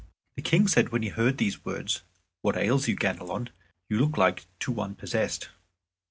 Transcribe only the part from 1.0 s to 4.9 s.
he heard these words, "What ails you, Ganelon? You look like to